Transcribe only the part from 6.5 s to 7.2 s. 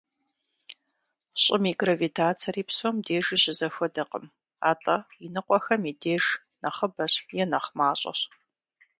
нэхъыбэщ